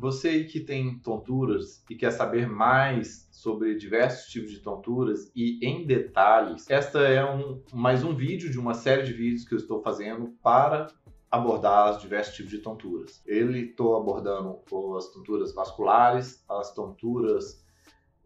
[0.00, 5.86] Você que tem tonturas e quer saber mais sobre diversos tipos de tonturas e em
[5.86, 9.82] detalhes, esta é um, mais um vídeo de uma série de vídeos que eu estou
[9.82, 10.86] fazendo para
[11.30, 13.22] abordar os diversos tipos de tonturas.
[13.26, 14.62] Ele estou abordando
[14.96, 17.62] as tonturas vasculares, as tonturas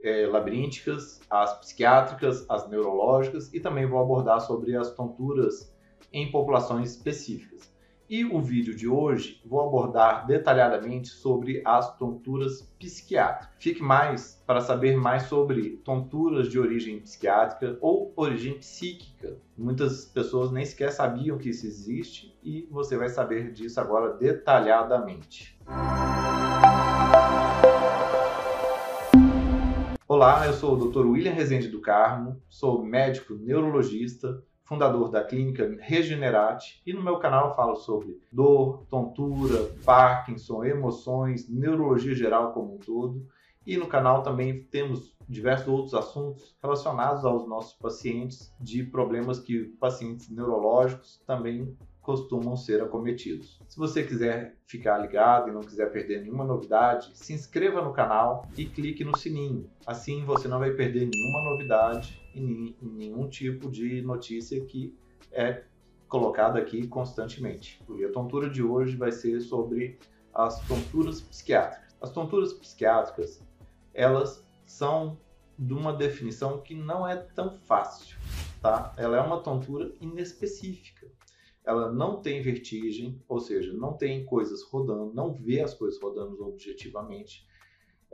[0.01, 5.75] é, labirínticas, as psiquiátricas, as neurológicas e também vou abordar sobre as tonturas
[6.13, 7.74] em populações específicas.
[8.17, 13.53] E o vídeo de hoje vou abordar detalhadamente sobre as tonturas psiquiátricas.
[13.59, 19.37] Fique mais para saber mais sobre tonturas de origem psiquiátrica ou origem psíquica.
[19.59, 25.59] Muitas pessoas nem sequer sabiam que isso existe e você vai saber disso agora detalhadamente.
[30.07, 31.05] Olá, eu sou o Dr.
[31.05, 37.55] William Rezende do Carmo, sou médico neurologista, fundador da clínica Regenerate, e no meu canal
[37.55, 43.27] falo sobre dor, tontura, Parkinson, emoções, neurologia geral como um todo.
[43.67, 49.65] E no canal também temos diversos outros assuntos relacionados aos nossos pacientes, de problemas que
[49.81, 53.59] pacientes neurológicos também costumam ser acometidos.
[53.67, 58.47] Se você quiser ficar ligado e não quiser perder nenhuma novidade, se inscreva no canal
[58.59, 59.71] e clique no sininho.
[59.87, 64.97] Assim você não vai perder nenhuma novidade e nenhum tipo de notícia que
[65.33, 65.65] é
[66.09, 67.81] colocada aqui constantemente.
[67.97, 69.99] E a tontura de hoje vai ser sobre
[70.33, 71.97] as tonturas psiquiátricas.
[72.01, 73.43] As tonturas psiquiátricas,
[73.93, 75.19] elas são
[75.59, 78.17] de uma definição que não é tão fácil,
[78.61, 78.93] tá?
[78.97, 81.07] Ela é uma tontura inespecífica
[81.65, 86.47] ela não tem vertigem, ou seja, não tem coisas rodando, não vê as coisas rodando
[86.47, 87.47] objetivamente,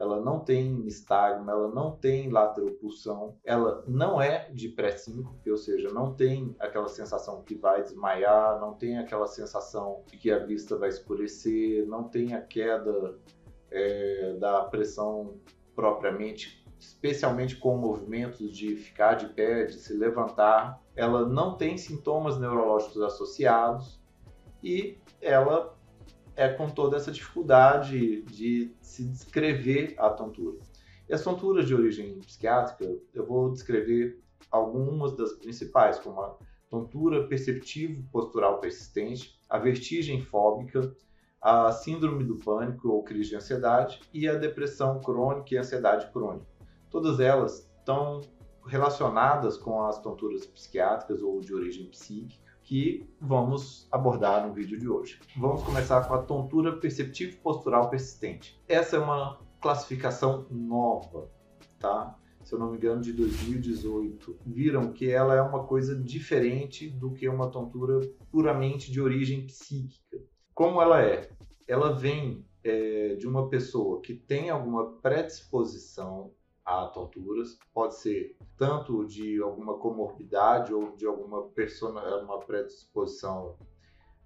[0.01, 5.93] ela não tem nistagma, ela não tem lateropulsão, ela não é de pré-síncope, ou seja,
[5.93, 10.79] não tem aquela sensação que vai desmaiar, não tem aquela sensação de que a vista
[10.79, 13.19] vai escurecer, não tem a queda
[13.71, 15.39] é, da pressão
[15.77, 20.83] propriamente especialmente com movimentos de ficar de pé, de se levantar.
[20.97, 24.01] Ela não tem sintomas neurológicos associados
[24.65, 25.79] e ela
[26.37, 30.59] é com toda essa dificuldade de se descrever a tontura.
[31.09, 36.37] E as tonturas de origem psiquiátrica, eu vou descrever algumas das principais, como a
[36.69, 40.95] tontura perceptivo postural persistente, a vertigem fóbica,
[41.41, 46.47] a síndrome do pânico ou crise de ansiedade e a depressão crônica e ansiedade crônica.
[46.91, 48.21] Todas elas estão
[48.67, 54.89] relacionadas com as tonturas psiquiátricas ou de origem psíquica que vamos abordar no vídeo de
[54.89, 55.19] hoje.
[55.37, 58.63] Vamos começar com a tontura perceptivo postural persistente.
[58.69, 61.29] Essa é uma classificação nova,
[61.81, 62.17] tá?
[62.45, 64.39] Se eu não me engano, de 2018.
[64.47, 70.23] Viram que ela é uma coisa diferente do que uma tontura puramente de origem psíquica.
[70.55, 71.29] Como ela é?
[71.67, 76.31] Ela vem é, de uma pessoa que tem alguma predisposição
[76.71, 77.59] a tonturas.
[77.73, 83.57] Pode ser tanto de alguma comorbidade ou de alguma persona, uma predisposição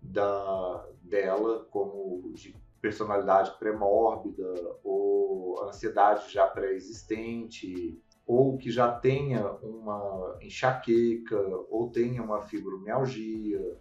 [0.00, 10.38] da, dela, como de personalidade pré-mórbida ou ansiedade já pré-existente, ou que já tenha uma
[10.43, 11.41] enxaqueca,
[11.71, 13.78] ou tenha uma fibromialgia,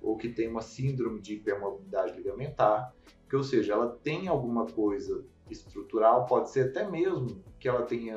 [0.00, 2.94] ou que tenha uma síndrome de hipermobilidade ligamentar,
[3.28, 8.16] que ou seja, ela tem alguma coisa estrutural, pode ser até mesmo que ela tenha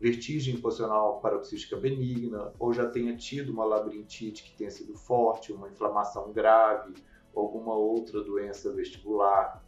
[0.00, 5.68] vertigem posicional paroxística benigna, ou já tenha tido uma labirintite que tenha sido forte, uma
[5.68, 6.94] inflamação grave,
[7.34, 9.64] alguma outra doença vestibular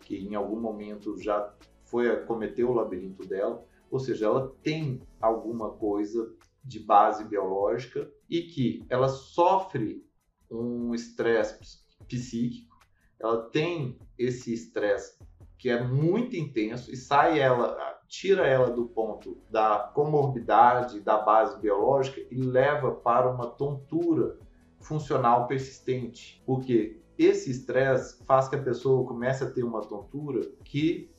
[0.00, 1.52] que em algum momento já
[1.84, 6.32] foi acometer o labirinto dela, ou seja, ela tem alguma coisa
[6.64, 10.04] de base biológica e que ela sofre
[10.50, 12.78] um estresse psíquico,
[13.18, 15.18] ela tem esse estresse
[15.60, 17.76] que é muito intenso e sai ela,
[18.08, 24.38] tira ela do ponto da comorbidade, da base biológica e leva para uma tontura
[24.80, 26.42] funcional persistente.
[26.46, 31.10] Porque esse estresse faz que a pessoa comece a ter uma tontura que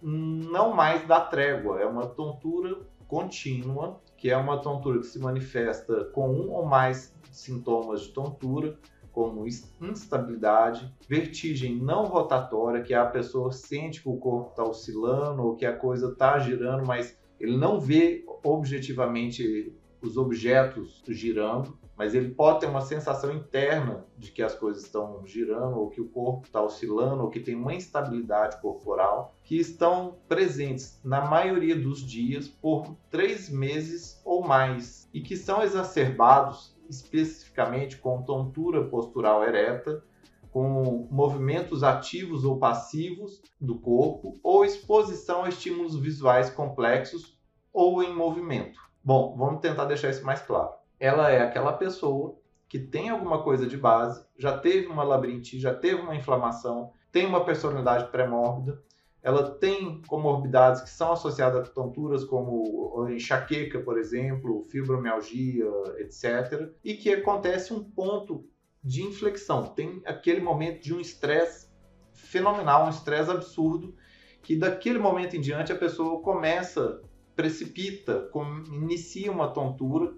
[0.00, 6.06] não mais dá trégua, é uma tontura contínua, que é uma tontura que se manifesta
[6.06, 8.78] com um ou mais sintomas de tontura,
[9.12, 15.56] como instabilidade, vertigem não rotatória, que a pessoa sente que o corpo está oscilando ou
[15.56, 22.30] que a coisa está girando, mas ele não vê objetivamente os objetos girando, mas ele
[22.30, 26.46] pode ter uma sensação interna de que as coisas estão girando, ou que o corpo
[26.46, 32.48] está oscilando, ou que tem uma instabilidade corporal, que estão presentes na maioria dos dias
[32.48, 40.02] por três meses ou mais, e que são exacerbados especificamente com tontura postural ereta,
[40.50, 47.38] com movimentos ativos ou passivos do corpo ou exposição a estímulos visuais complexos
[47.72, 48.78] ou em movimento.
[49.02, 50.70] Bom, vamos tentar deixar isso mais claro.
[50.98, 52.36] Ela é aquela pessoa
[52.68, 57.26] que tem alguma coisa de base, já teve uma labirintite, já teve uma inflamação, tem
[57.26, 58.80] uma personalidade pré-mórbida,
[59.22, 65.66] ela tem comorbidades que são associadas a tonturas como enxaqueca, por exemplo, fibromialgia,
[65.98, 66.72] etc.
[66.82, 68.46] E que acontece um ponto
[68.82, 69.66] de inflexão.
[69.74, 71.68] Tem aquele momento de um estresse
[72.12, 73.94] fenomenal, um estresse absurdo,
[74.42, 77.02] que daquele momento em diante a pessoa começa,
[77.36, 78.30] precipita,
[78.72, 80.14] inicia uma tontura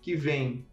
[0.00, 0.66] que vem,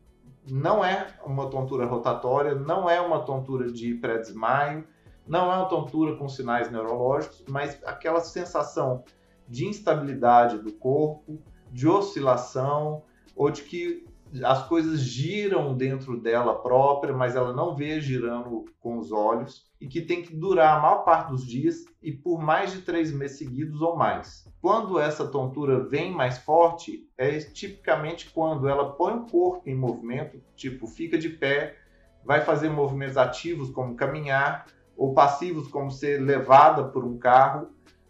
[0.49, 4.87] não é uma tontura rotatória, não é uma tontura de pré-desmaio,
[5.27, 9.03] não é uma tontura com sinais neurológicos, mas aquela sensação
[9.47, 11.41] de instabilidade do corpo,
[11.71, 13.03] de oscilação,
[13.35, 14.05] ou de que
[14.43, 19.87] as coisas giram dentro dela própria, mas ela não vê girando com os olhos, e
[19.87, 23.37] que tem que durar a maior parte dos dias e por mais de três meses
[23.37, 24.49] seguidos ou mais.
[24.61, 30.41] Quando essa tontura vem mais forte, é tipicamente quando ela põe o corpo em movimento,
[30.55, 31.77] tipo fica de pé,
[32.25, 37.69] vai fazer movimentos ativos como caminhar, ou passivos como ser levada por um carro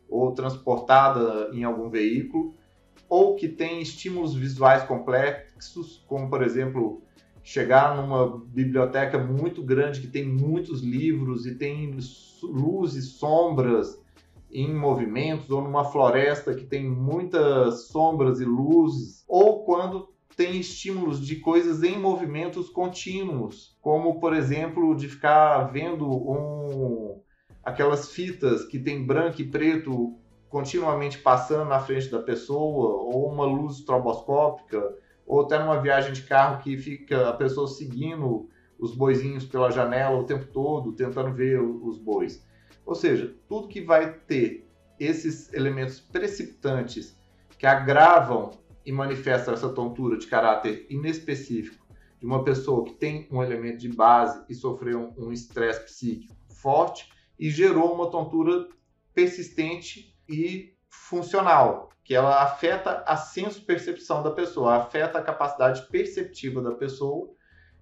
[0.10, 2.54] ou transportada em algum veículo,
[3.10, 7.02] ou que tem estímulos visuais complexos, como por exemplo
[7.44, 11.96] chegar numa biblioteca muito grande que tem muitos livros e tem
[12.42, 14.02] luzes, sombras
[14.52, 21.26] em movimentos, ou numa floresta que tem muitas sombras e luzes, ou quando tem estímulos
[21.26, 27.22] de coisas em movimentos contínuos, como por exemplo de ficar vendo um,
[27.64, 30.18] aquelas fitas que tem branco e preto
[30.50, 34.96] continuamente passando na frente da pessoa, ou uma luz estroboscópica,
[35.26, 40.20] ou até numa viagem de carro que fica a pessoa seguindo os boizinhos pela janela
[40.20, 42.46] o tempo todo, tentando ver os bois.
[42.86, 44.68] Ou seja, tudo que vai ter
[45.00, 47.18] esses elementos precipitantes
[47.58, 48.52] que agravam
[48.86, 51.84] e manifesta essa tontura de caráter inespecífico
[52.20, 57.12] de uma pessoa que tem um elemento de base e sofreu um estresse psíquico forte
[57.38, 58.70] e gerou uma tontura
[59.14, 66.72] persistente e funcional, que ela afeta a senso-percepção da pessoa, afeta a capacidade perceptiva da
[66.72, 67.30] pessoa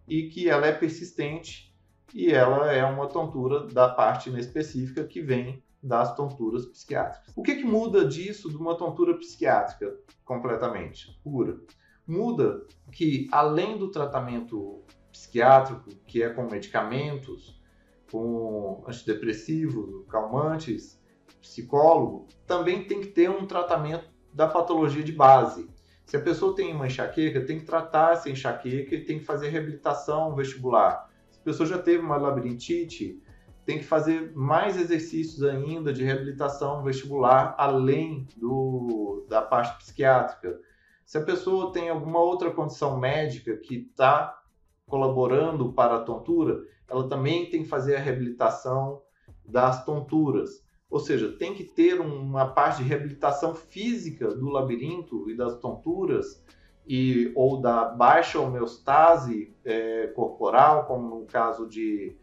[0.08, 1.72] e que ela é persistente
[2.14, 7.34] e ela é uma tontura da parte inespecífica que vem das tonturas psiquiátricas.
[7.36, 11.60] O que, que muda disso de uma tontura psiquiátrica completamente pura?
[12.06, 17.60] Muda que, além do tratamento psiquiátrico, que é com medicamentos,
[18.12, 21.02] com antidepressivos, calmantes,
[21.42, 25.70] psicólogo, também tem que ter um tratamento da patologia de base.
[26.06, 29.50] Se a pessoa tem uma enxaqueca, tem que tratar essa enxaqueca e tem que fazer
[29.50, 31.10] reabilitação vestibular.
[31.30, 33.22] Se a pessoa já teve uma labirintite,
[33.72, 40.60] tem que fazer mais exercícios ainda de reabilitação vestibular além do, da parte psiquiátrica.
[41.06, 44.38] Se a pessoa tem alguma outra condição médica que está
[44.86, 49.02] colaborando para a tontura, ela também tem que fazer a reabilitação
[49.46, 50.62] das tonturas.
[50.90, 56.44] Ou seja, tem que ter uma parte de reabilitação física do labirinto e das tonturas
[56.86, 62.18] e ou da baixa homeostase é, corporal, como no caso de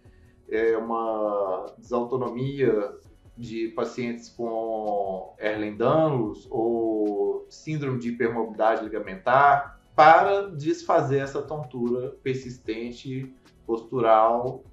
[0.48, 2.96] é, uma desautonomia
[3.36, 13.32] de pacientes com Ehlers-Danlos ou síndrome de hipermobilidade ligamentar para desfazer essa tontura persistente
[13.66, 14.64] postural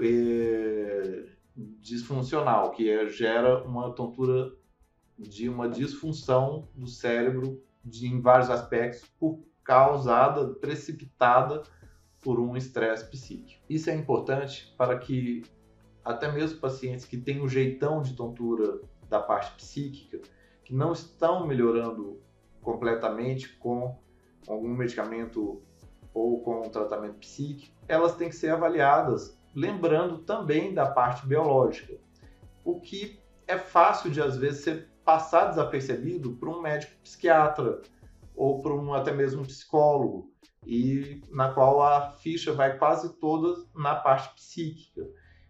[0.00, 1.24] é,
[1.80, 4.52] disfuncional, que é, gera uma tontura
[5.18, 11.62] de uma disfunção do cérebro de, em vários aspectos por causada, precipitada
[12.20, 13.62] por um estresse psíquico.
[13.68, 15.44] Isso é importante para que
[16.04, 20.20] até mesmo pacientes que têm um jeitão de tontura da parte psíquica,
[20.64, 22.20] que não estão melhorando
[22.62, 23.98] completamente com
[24.46, 25.62] algum medicamento
[26.12, 31.98] ou com um tratamento psíquico, elas têm que ser avaliadas, lembrando também da parte biológica,
[32.64, 37.80] o que é fácil de às vezes ser passar desapercebido para um médico psiquiatra
[38.36, 40.30] ou para um até mesmo um psicólogo
[40.68, 45.08] e na qual a ficha vai quase toda na parte psíquica.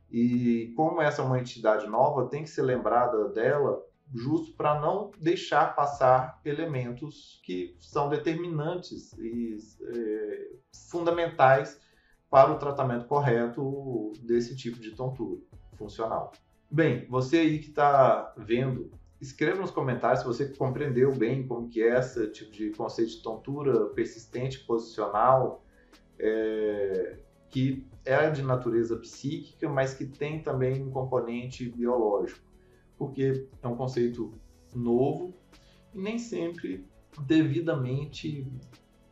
[0.09, 3.83] E como essa é uma entidade nova, tem que ser lembrada dela
[4.15, 10.51] justo para não deixar passar elementos que são determinantes e é,
[10.89, 11.81] fundamentais
[12.31, 15.41] para o tratamento correto desse tipo de tontura
[15.77, 16.33] funcional.
[16.71, 21.83] Bem, você aí que está vendo escreva nos comentários se você compreendeu bem como que
[21.83, 25.65] é esse tipo de conceito de tontura persistente posicional,
[26.19, 27.19] é,
[27.51, 32.47] que é de natureza psíquica, mas que tem também um componente biológico,
[32.97, 34.33] porque é um conceito
[34.75, 35.35] novo
[35.95, 36.87] e nem sempre
[37.23, 38.47] devidamente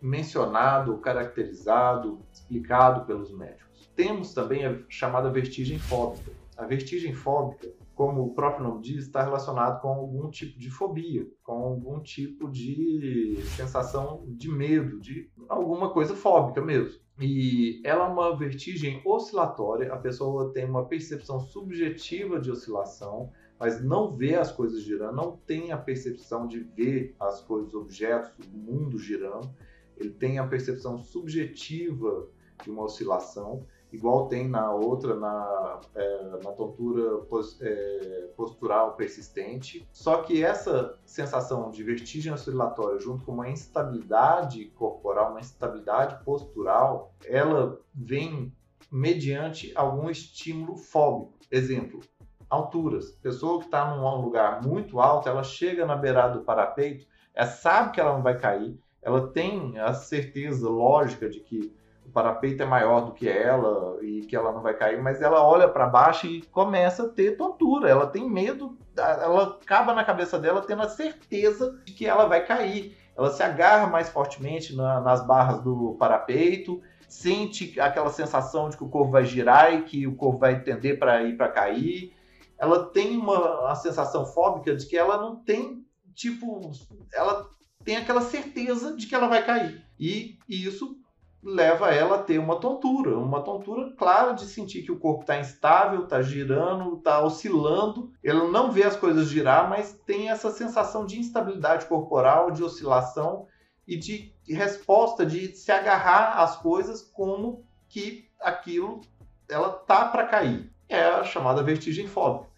[0.01, 3.91] mencionado, caracterizado, explicado pelos médicos.
[3.95, 6.31] Temos também a chamada vertigem fóbica.
[6.57, 11.26] A vertigem fóbica, como o próprio nome diz, está relacionado com algum tipo de fobia,
[11.43, 17.00] com algum tipo de sensação de medo, de alguma coisa fóbica mesmo.
[17.19, 23.83] E ela é uma vertigem oscilatória, a pessoa tem uma percepção subjetiva de oscilação, mas
[23.83, 28.59] não vê as coisas girando, não tem a percepção de ver as coisas, objetos, o
[28.59, 29.50] mundo girando.
[29.97, 32.29] Ele tem a percepção subjetiva
[32.62, 39.88] de uma oscilação, igual tem na outra, na, é, na tontura pos, é, postural persistente.
[39.93, 47.12] Só que essa sensação de vertigem oscilatória, junto com uma instabilidade corporal, uma instabilidade postural,
[47.25, 48.53] ela vem
[48.91, 51.35] mediante algum estímulo fóbico.
[51.50, 52.00] Exemplo,
[52.49, 53.11] alturas.
[53.23, 57.93] Pessoa que está num lugar muito alto, ela chega na beirada do parapeito, ela sabe
[57.93, 61.75] que ela não vai cair, ela tem a certeza lógica de que
[62.16, 65.68] parapeito é maior do que ela e que ela não vai cair, mas ela olha
[65.68, 67.90] para baixo e começa a ter tontura.
[67.90, 72.44] Ela tem medo, ela acaba na cabeça dela tendo a certeza de que ela vai
[72.46, 72.96] cair.
[73.14, 78.85] Ela se agarra mais fortemente na, nas barras do parapeito, sente aquela sensação de que
[78.85, 82.16] o corpo vai girar e que o corpo vai tender para ir para cair
[82.58, 86.73] ela tem uma, uma sensação fóbica de que ela não tem, tipo,
[87.12, 87.49] ela
[87.85, 89.85] tem aquela certeza de que ela vai cair.
[89.99, 90.99] E, e isso
[91.47, 95.38] leva ela a ter uma tontura, uma tontura clara de sentir que o corpo está
[95.38, 98.11] instável, está girando, está oscilando.
[98.23, 103.47] Ela não vê as coisas girar, mas tem essa sensação de instabilidade corporal, de oscilação
[103.87, 109.00] e de resposta, de se agarrar às coisas como que aquilo
[109.49, 112.50] ela tá para cair é a chamada vertigem fóbica.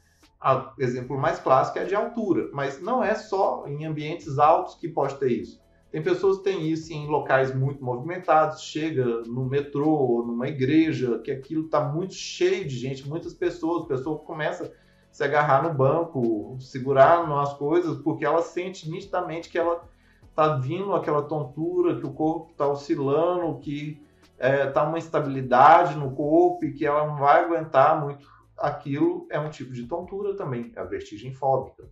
[0.43, 4.89] O exemplo mais clássico é de altura, mas não é só em ambientes altos que
[4.89, 5.61] pode ter isso.
[5.91, 11.19] Tem pessoas que têm isso em locais muito movimentados, chega no metrô ou numa igreja,
[11.21, 14.69] que aquilo está muito cheio de gente, muitas pessoas, a pessoa começa a
[15.11, 19.83] se agarrar no banco, segurar nas coisas, porque ela sente nitidamente que ela
[20.29, 24.01] está vindo aquela tontura, que o corpo está oscilando, que
[24.35, 28.29] está é, tá uma instabilidade no corpo e que ela não vai aguentar muito
[28.59, 31.89] aquilo, é um tipo de tontura também, é a vertigem fóbica.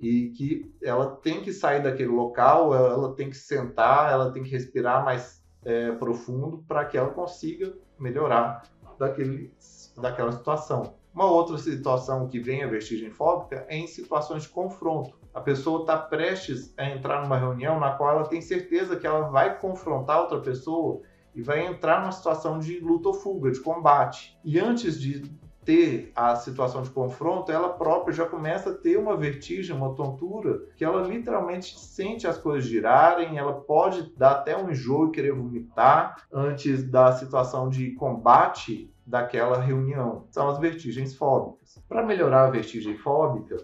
[0.00, 4.50] E que ela tem que sair daquele local, ela tem que sentar, ela tem que
[4.50, 8.62] respirar mais é, profundo para que ela consiga melhorar
[8.98, 9.52] daquele,
[9.96, 10.94] daquela situação.
[11.14, 15.18] Uma outra situação que vem a vertigem fóbica é em situações de confronto.
[15.34, 19.28] A pessoa está prestes a entrar numa reunião na qual ela tem certeza que ela
[19.28, 21.00] vai confrontar outra pessoa
[21.34, 24.38] e vai entrar numa situação de luta ou fuga, de combate.
[24.44, 25.22] E antes de
[25.68, 30.62] ter a situação de confronto, ela própria já começa a ter uma vertigem, uma tontura,
[30.74, 35.32] que ela literalmente sente as coisas girarem, ela pode dar até um enjoo e querer
[35.32, 40.26] vomitar antes da situação de combate daquela reunião.
[40.30, 41.76] São as vertigens fóbicas.
[41.86, 43.58] Para melhorar a vertigem fóbica,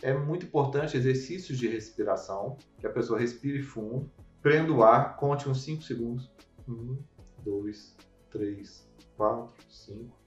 [0.00, 4.08] é muito importante exercícios de respiração, que a pessoa respire fundo,
[4.40, 6.30] prenda o ar, conte uns 5 segundos.
[6.68, 6.96] Um,
[7.44, 7.96] dois,
[8.30, 10.19] três, quatro, cinco.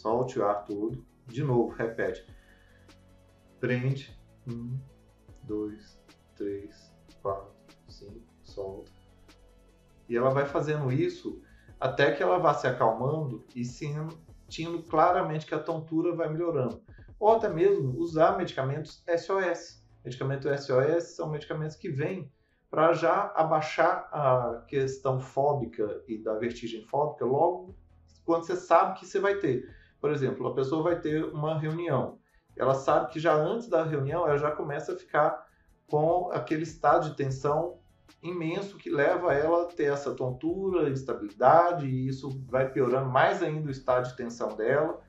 [0.00, 1.04] Solte o ar todo.
[1.26, 2.26] De novo, repete.
[3.60, 4.18] Prende.
[4.48, 4.78] Um,
[5.42, 6.00] dois,
[6.34, 6.90] três,
[7.20, 7.52] quatro,
[7.86, 8.24] cinco.
[8.42, 8.90] Solta.
[10.08, 11.42] E ela vai fazendo isso
[11.78, 16.82] até que ela vá se acalmando e sentindo claramente que a tontura vai melhorando.
[17.18, 19.84] Ou até mesmo usar medicamentos SOS.
[20.02, 22.32] Medicamentos SOS são medicamentos que vêm
[22.70, 27.76] para já abaixar a questão fóbica e da vertigem fóbica logo
[28.24, 29.79] quando você sabe que você vai ter.
[30.00, 32.18] Por exemplo, a pessoa vai ter uma reunião.
[32.56, 35.46] Ela sabe que já antes da reunião ela já começa a ficar
[35.86, 37.78] com aquele estado de tensão
[38.22, 43.68] imenso que leva ela a ter essa tontura, instabilidade, e isso vai piorando mais ainda
[43.68, 45.00] o estado de tensão dela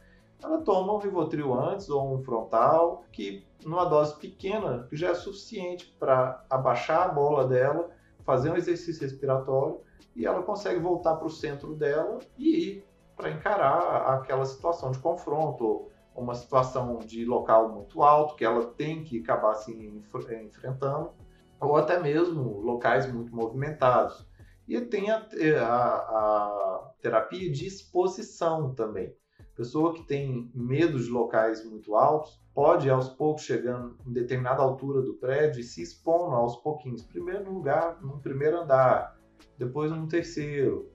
[0.43, 5.95] ela toma um Rivotril antes ou um frontal, que numa dose pequena já é suficiente
[5.99, 7.91] para abaixar a bola dela,
[8.23, 9.81] fazer um exercício respiratório
[10.15, 12.85] e ela consegue voltar para o centro dela e ir
[13.21, 19.03] para encarar aquela situação de confronto, uma situação de local muito alto que ela tem
[19.03, 21.11] que acabar se enfrentando,
[21.59, 24.27] ou até mesmo locais muito movimentados.
[24.67, 29.15] E tem a, a, a terapia de exposição também
[29.55, 35.01] Pessoa que tem medo de locais muito altos pode, aos poucos, chegando em determinada altura
[35.01, 37.03] do prédio e se expondo aos pouquinhos.
[37.03, 39.17] Primeiro lugar, no primeiro andar,
[39.57, 40.89] depois no terceiro,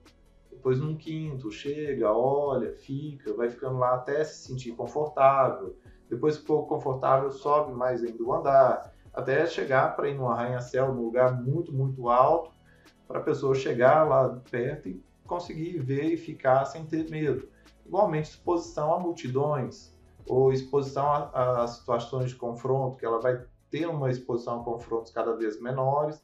[0.67, 5.77] depois num quinto, chega, olha, fica, vai ficando lá até se sentir confortável.
[6.09, 10.93] Depois que for confortável, sobe mais ainda o andar, até chegar para ir num arranha-céu,
[10.93, 12.51] num lugar muito, muito alto,
[13.07, 17.47] para a pessoa chegar lá perto e conseguir ver e ficar sem ter medo.
[17.85, 19.97] Igualmente, exposição a multidões
[20.27, 25.13] ou exposição a, a situações de confronto, que ela vai ter uma exposição a confrontos
[25.13, 26.21] cada vez menores,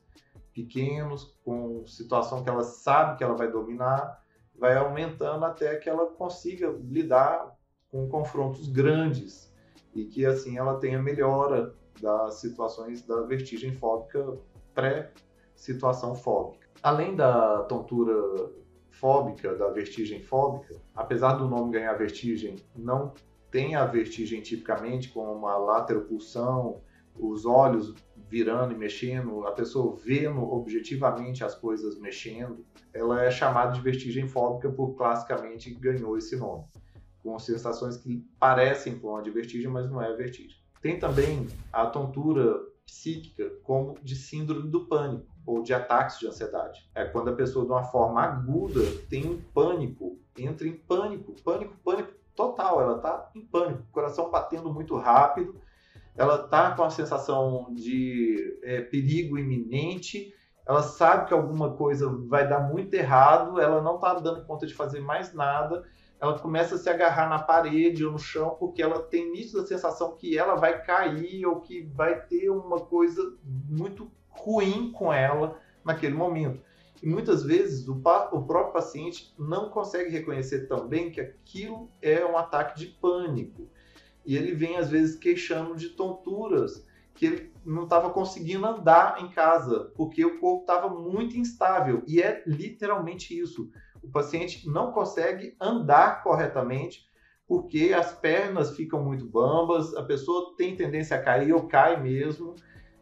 [0.54, 4.22] pequenos, com situação que ela sabe que ela vai dominar,
[4.63, 7.53] vai aumentando até que ela consiga lidar
[7.91, 9.53] com confrontos grandes
[9.93, 14.38] e que assim ela tenha melhora das situações da vertigem fóbica
[14.74, 16.65] pré-situação fóbica.
[16.82, 18.15] Além da tontura
[18.89, 23.13] fóbica, da vertigem fóbica, apesar do nome ganhar vertigem, não
[23.51, 26.79] tem a vertigem tipicamente com uma lateropulsão,
[27.17, 27.93] os olhos
[28.29, 34.27] virando e mexendo, a pessoa vendo objetivamente as coisas mexendo, ela é chamada de vertigem
[34.27, 36.63] fóbica por classicamente ganhou esse nome,
[37.22, 40.58] com sensações que parecem com a de vertigem, mas não é vertigem.
[40.82, 46.89] Tem também a tontura psíquica como de síndrome do pânico ou de ataques de ansiedade.
[46.96, 51.75] É quando a pessoa de uma forma aguda tem um pânico, entra em pânico, pânico,
[51.84, 55.55] pânico total, ela está em pânico, coração batendo muito rápido,
[56.15, 60.34] ela está com a sensação de é, perigo iminente,
[60.65, 64.74] ela sabe que alguma coisa vai dar muito errado, ela não está dando conta de
[64.74, 65.84] fazer mais nada,
[66.20, 70.15] ela começa a se agarrar na parede ou no chão porque ela tem nítida sensação
[70.15, 76.15] que ela vai cair ou que vai ter uma coisa muito ruim com ela naquele
[76.15, 76.62] momento.
[77.01, 82.38] E muitas vezes o, o, próprio paciente não consegue reconhecer também que aquilo é um
[82.38, 83.70] ataque de pânico.
[84.25, 89.30] E ele vem, às vezes, queixando de tonturas, que ele não estava conseguindo andar em
[89.30, 92.03] casa, porque o corpo estava muito instável.
[92.08, 93.70] E é literalmente isso.
[94.01, 97.08] O paciente não consegue andar corretamente
[97.48, 102.56] porque as pernas ficam muito bambas, a pessoa tem tendência a cair ou cai mesmo,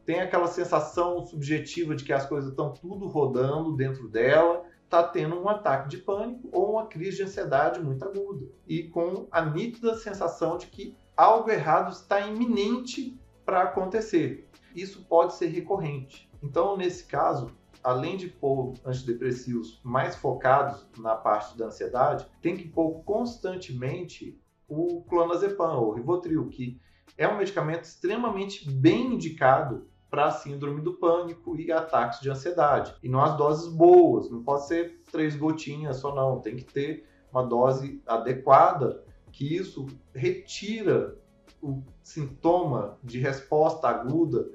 [0.06, 5.40] tem aquela sensação subjetiva de que as coisas estão tudo rodando dentro dela, está tendo
[5.40, 9.96] um ataque de pânico ou uma crise de ansiedade muito aguda e com a nítida
[9.96, 14.50] sensação de que algo errado está iminente para acontecer.
[14.76, 16.28] Isso pode ser recorrente.
[16.42, 17.52] Então, nesse caso,
[17.84, 25.04] além de pôr antidepressivos mais focados na parte da ansiedade, tem que pôr constantemente o
[25.04, 26.82] clonazepam, ou Rivotril, que
[27.16, 32.96] é um medicamento extremamente bem indicado para síndrome do pânico e ataques de ansiedade.
[33.04, 37.08] E não as doses boas, não pode ser três gotinhas só não, tem que ter
[37.32, 41.18] uma dose adequada que isso retira
[41.62, 44.50] o sintoma de resposta aguda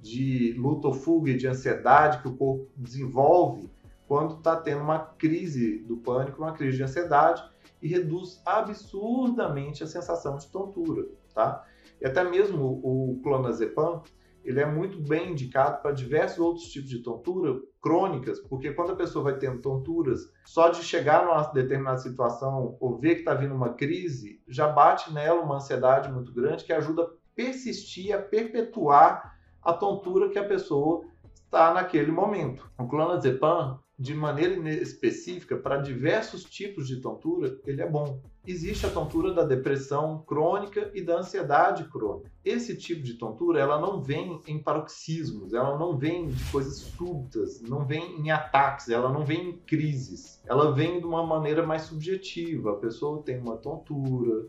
[0.00, 3.68] de luta ou fuga e de ansiedade que o corpo desenvolve
[4.06, 7.42] quando está tendo uma crise do pânico, uma crise de ansiedade
[7.82, 11.64] e reduz absurdamente a sensação de tontura, tá?
[12.00, 14.02] E até mesmo o clonazepam,
[14.44, 18.96] ele é muito bem indicado para diversos outros tipos de tontura crônicas, porque quando a
[18.96, 23.54] pessoa vai tendo tonturas, só de chegar numa determinada situação ou ver que está vindo
[23.54, 29.38] uma crise, já bate nela uma ansiedade muito grande que ajuda a persistir, a perpetuar
[29.62, 32.70] a tontura que a pessoa está naquele momento.
[32.78, 38.22] O clonazepam de maneira específica para diversos tipos de tontura, ele é bom.
[38.46, 42.30] Existe a tontura da depressão crônica e da ansiedade crônica.
[42.44, 47.60] Esse tipo de tontura, ela não vem em paroxismos, ela não vem de coisas súbitas,
[47.60, 50.40] não vem em ataques, ela não vem em crises.
[50.46, 52.72] Ela vem de uma maneira mais subjetiva.
[52.72, 54.46] A pessoa tem uma tontura,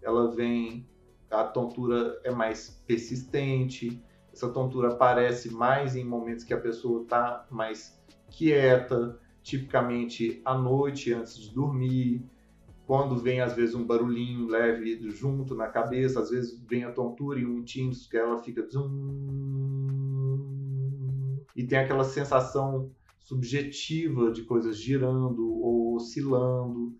[0.00, 0.86] ela vem
[1.28, 7.46] a tontura é mais persistente, essa tontura aparece mais em momentos que a pessoa está
[7.50, 7.98] mais
[8.32, 12.24] quieta, tipicamente à noite antes de dormir,
[12.86, 17.38] quando vem às vezes um barulhinho leve junto na cabeça, às vezes vem a tontura
[17.38, 18.62] e um tinto que ela fica
[21.54, 22.90] e tem aquela sensação
[23.20, 26.96] subjetiva de coisas girando ou oscilando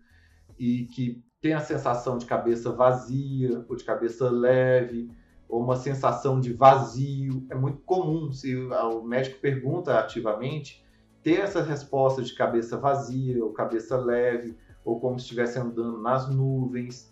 [0.57, 5.09] e que tem a sensação de cabeça vazia ou de cabeça leve
[5.49, 7.45] ou uma sensação de vazio.
[7.49, 10.82] É muito comum se o médico pergunta ativamente
[11.23, 16.29] ter essa resposta de cabeça vazia ou cabeça leve, ou como se estivesse andando nas
[16.29, 17.11] nuvens,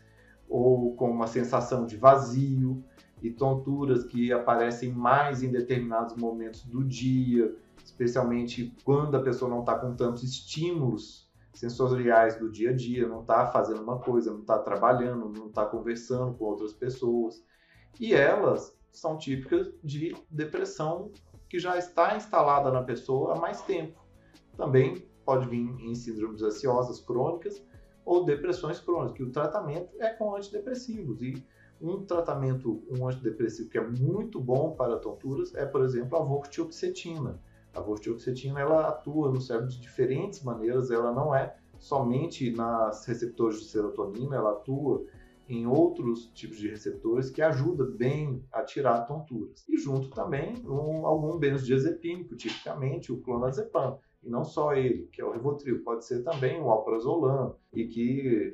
[0.50, 2.84] ou com uma sensação de vazio
[3.22, 9.62] e tonturas que aparecem mais em determinados momentos do dia, especialmente quando a pessoa não
[9.62, 14.42] está com tantos estímulos sensoriais do dia a dia, não está fazendo uma coisa, não
[14.42, 17.44] está trabalhando, não está conversando com outras pessoas.
[18.00, 21.12] E elas são típicas de depressão
[21.52, 24.00] que já está instalada na pessoa há mais tempo
[24.56, 27.62] também pode vir em síndromes ansiosas crônicas
[28.06, 31.22] ou depressões crônicas, que o tratamento é com antidepressivos.
[31.22, 31.46] E
[31.82, 37.38] um tratamento, um antidepressivo que é muito bom para tonturas é, por exemplo, a vortioxetina.
[37.74, 43.60] A vortioxetina ela atua no cérebro de diferentes maneiras, ela não é somente nas receptores
[43.60, 45.04] de serotonina, ela atua
[45.52, 49.66] em outros tipos de receptores que ajuda bem a tirar tonturas.
[49.68, 54.00] E junto também um, algum benzodiazepínico, tipicamente o clonazepam.
[54.24, 58.54] E não só ele, que é o Rivotril, pode ser também o alprazolam, e que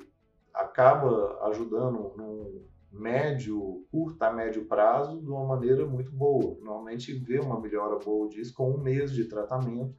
[0.52, 6.58] acaba ajudando num médio, curto a médio prazo, de uma maneira muito boa.
[6.62, 9.94] Normalmente vê uma melhora boa disso com um mês de tratamento,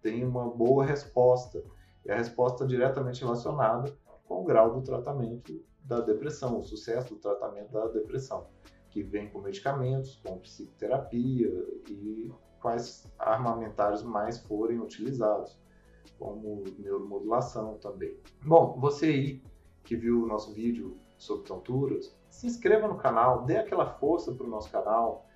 [0.00, 1.62] tem uma boa resposta.
[2.04, 7.20] E a resposta diretamente relacionada com o grau do tratamento da depressão, o sucesso do
[7.20, 8.46] tratamento da depressão,
[8.90, 11.50] que vem com medicamentos, com psicoterapia
[11.88, 15.58] e quais armamentários mais forem utilizados,
[16.18, 18.16] como neuromodulação também.
[18.44, 19.42] Bom, você aí
[19.82, 24.46] que viu o nosso vídeo sobre tonturas, se inscreva no canal, dê aquela força para
[24.46, 25.26] o nosso canal,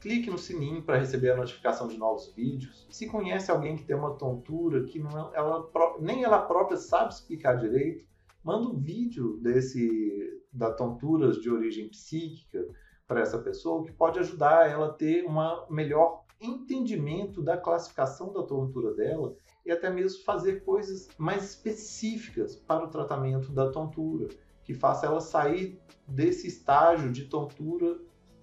[0.00, 2.86] clique no sininho para receber a notificação de novos vídeos.
[2.90, 5.68] Se conhece alguém que tem uma tontura que não, é, ela,
[6.00, 8.04] nem ela própria sabe explicar direito,
[8.46, 12.64] manda um vídeo desse da tonturas de origem psíquica
[13.04, 15.34] para essa pessoa que pode ajudar ela a ter um
[15.68, 22.84] melhor entendimento da classificação da tontura dela e até mesmo fazer coisas mais específicas para
[22.84, 24.28] o tratamento da tontura,
[24.62, 27.98] que faça ela sair desse estágio de tontura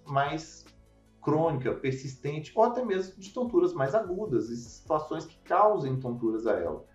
[0.05, 0.65] mais
[1.21, 6.59] crônica, persistente, ou até mesmo de tonturas mais agudas, e situações que causem tonturas a
[6.59, 6.85] ela.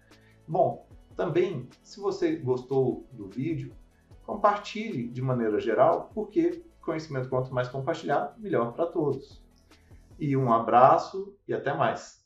[0.47, 0.88] Bom,
[1.19, 3.75] também, se você gostou do vídeo,
[4.25, 9.43] compartilhe de maneira geral, porque conhecimento quanto mais compartilhado, melhor para todos.
[10.17, 12.25] E um abraço e até mais.